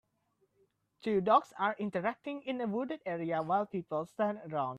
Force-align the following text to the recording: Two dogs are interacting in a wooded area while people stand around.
Two 1.03 1.21
dogs 1.21 1.53
are 1.59 1.75
interacting 1.77 2.41
in 2.41 2.59
a 2.59 2.65
wooded 2.65 3.01
area 3.05 3.39
while 3.43 3.67
people 3.67 4.07
stand 4.07 4.39
around. 4.51 4.69